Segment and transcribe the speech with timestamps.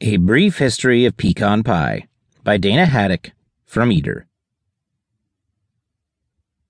[0.00, 2.06] A Brief History of Pecan Pie
[2.44, 3.32] by Dana Hatic
[3.66, 4.28] from Eater.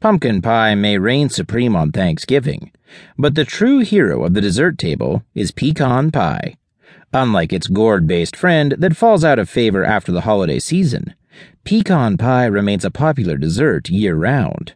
[0.00, 2.72] Pumpkin pie may reign supreme on Thanksgiving,
[3.16, 6.56] but the true hero of the dessert table is pecan pie.
[7.12, 11.14] Unlike its gourd based friend that falls out of favor after the holiday season,
[11.62, 14.74] pecan pie remains a popular dessert year round.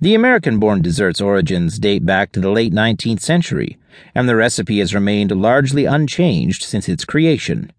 [0.00, 3.78] The American born dessert's origins date back to the late 19th century,
[4.14, 7.70] and the recipe has remained largely unchanged since its creation.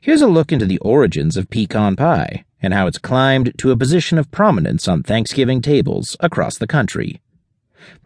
[0.00, 3.76] Here's a look into the origins of pecan pie and how it's climbed to a
[3.76, 7.20] position of prominence on Thanksgiving tables across the country.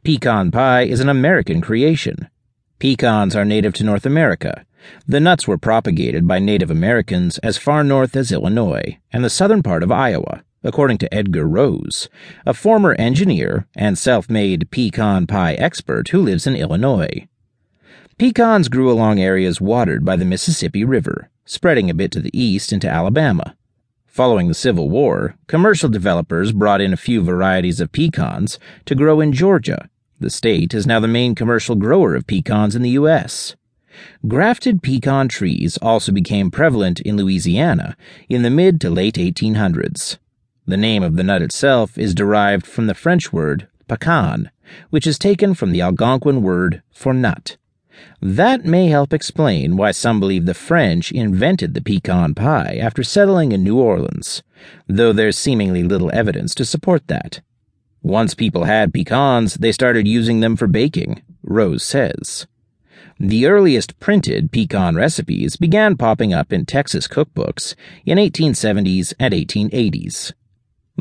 [0.02, 2.28] Pecan pie is an American creation.
[2.80, 4.66] Pecans are native to North America.
[5.06, 9.62] The nuts were propagated by Native Americans as far north as Illinois and the southern
[9.62, 12.08] part of Iowa according to Edgar Rose,
[12.44, 17.26] a former engineer and self made pecan pie expert who lives in Illinois.
[18.18, 22.72] Pecans grew along areas watered by the Mississippi River, spreading a bit to the east
[22.72, 23.56] into Alabama.
[24.06, 29.20] Following the Civil War, commercial developers brought in a few varieties of pecans to grow
[29.20, 29.88] in Georgia.
[30.18, 33.56] The state is now the main commercial grower of pecans in the U.S.
[34.28, 37.96] Grafted pecan trees also became prevalent in Louisiana
[38.28, 40.18] in the mid to late 1800s.
[40.70, 44.52] The name of the nut itself is derived from the French word pecan,
[44.90, 47.56] which is taken from the Algonquin word for nut.
[48.22, 53.50] That may help explain why some believe the French invented the pecan pie after settling
[53.50, 54.44] in New Orleans,
[54.86, 57.40] though there's seemingly little evidence to support that.
[58.00, 62.46] Once people had pecans, they started using them for baking, Rose says.
[63.18, 67.74] The earliest printed pecan recipes began popping up in Texas cookbooks
[68.06, 70.32] in 1870s and 1880s.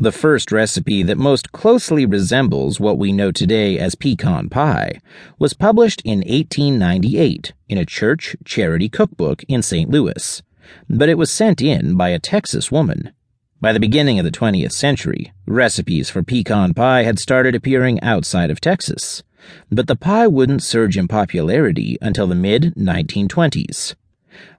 [0.00, 4.98] The first recipe that most closely resembles what we know today as pecan pie
[5.38, 9.90] was published in 1898 in a church charity cookbook in St.
[9.90, 10.40] Louis,
[10.88, 13.12] but it was sent in by a Texas woman.
[13.60, 18.50] By the beginning of the 20th century, recipes for pecan pie had started appearing outside
[18.50, 19.22] of Texas,
[19.70, 23.96] but the pie wouldn't surge in popularity until the mid 1920s.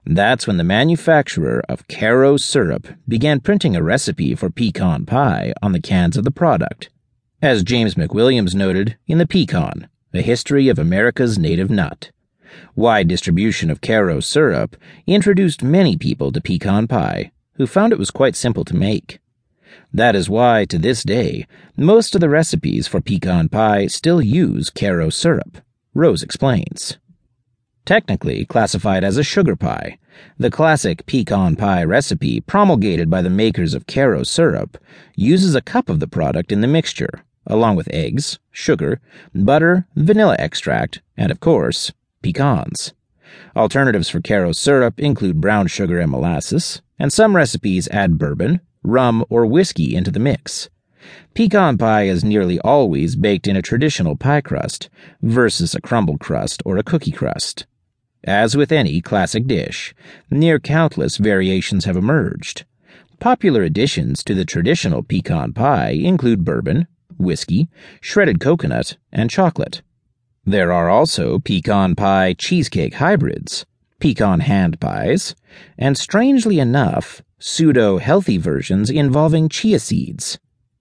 [0.04, 5.72] That's when the manufacturer of Karo syrup began printing a recipe for pecan pie on
[5.72, 6.90] the cans of the product.
[7.40, 12.10] As James McWilliams noted in The Pecan, A History of America's Native Nut.
[12.74, 14.76] Wide distribution of Karo syrup
[15.06, 19.18] introduced many people to pecan pie, who found it was quite simple to make.
[19.92, 24.70] That is why, to this day, most of the recipes for pecan pie still use
[24.70, 25.58] Karo syrup,
[25.94, 26.98] Rose explains.
[27.84, 29.98] Technically classified as a sugar pie,
[30.38, 34.78] the classic pecan pie recipe promulgated by the makers of Karo syrup
[35.16, 39.00] uses a cup of the product in the mixture, along with eggs, sugar,
[39.34, 42.92] butter, vanilla extract, and of course, pecans.
[43.56, 49.24] Alternatives for Karo syrup include brown sugar and molasses, and some recipes add bourbon, rum,
[49.28, 50.68] or whiskey into the mix.
[51.34, 54.88] Pecan pie is nearly always baked in a traditional pie crust
[55.20, 57.66] versus a crumble crust or a cookie crust.
[58.24, 59.94] As with any classic dish,
[60.30, 62.64] near countless variations have emerged.
[63.18, 66.86] Popular additions to the traditional pecan pie include bourbon,
[67.18, 67.68] whiskey,
[68.00, 69.82] shredded coconut, and chocolate.
[70.44, 73.66] There are also pecan pie cheesecake hybrids,
[74.00, 75.34] pecan hand pies,
[75.78, 80.38] and strangely enough, pseudo healthy versions involving chia seeds.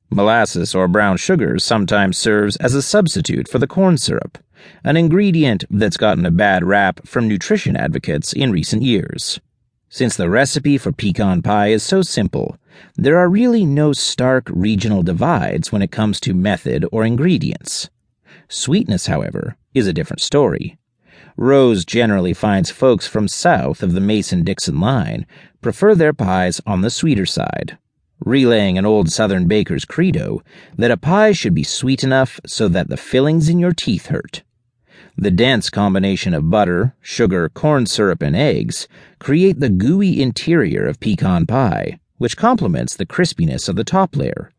[0.10, 4.38] Molasses or brown sugar sometimes serves as a substitute for the corn syrup,
[4.84, 9.40] an ingredient that's gotten a bad rap from nutrition advocates in recent years.
[9.90, 12.58] Since the recipe for pecan pie is so simple,
[12.96, 17.90] there are really no stark regional divides when it comes to method or ingredients.
[18.48, 20.78] Sweetness, however, is a different story.
[21.38, 25.26] Rose generally finds folks from south of the Mason Dixon line
[25.62, 27.78] prefer their pies on the sweeter side,
[28.20, 30.42] relaying an old Southern baker's credo
[30.78, 34.44] that a pie should be sweet enough so that the fillings in your teeth hurt.
[35.18, 38.88] The dense combination of butter, sugar, corn syrup, and eggs
[39.20, 44.52] create the gooey interior of pecan pie, which complements the crispiness of the top layer.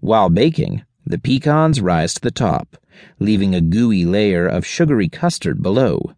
[0.00, 2.76] While baking, the pecans rise to the top,
[3.18, 6.14] leaving a gooey layer of sugary custard below.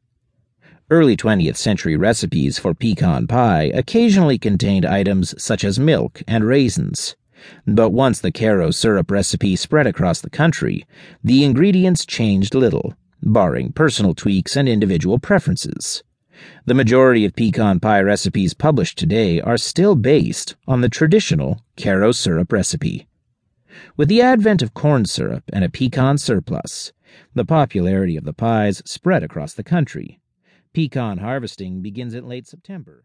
[0.88, 7.16] Early 20th century recipes for pecan pie occasionally contained items such as milk and raisins.
[7.66, 10.84] But once the Karo syrup recipe spread across the country,
[11.22, 16.02] the ingredients changed little, barring personal tweaks and individual preferences.
[16.64, 22.12] The majority of pecan pie recipes published today are still based on the traditional Karo
[22.12, 23.06] syrup recipe.
[23.96, 26.92] With the advent of corn syrup and a pecan surplus,
[27.34, 30.20] the popularity of the pies spread across the country.
[30.72, 32.98] Pecan harvesting begins in late September.